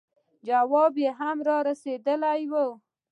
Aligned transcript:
جواب 0.47 0.95
هم 1.19 1.37
رسېدلی 1.67 2.43
وو. 2.51 2.67